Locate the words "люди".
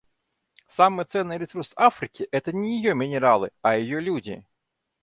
4.01-4.43